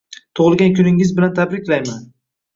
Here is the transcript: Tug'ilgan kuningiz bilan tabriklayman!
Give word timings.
Tug'ilgan 0.39 0.73
kuningiz 0.79 1.13
bilan 1.21 1.37
tabriklayman! 1.41 2.03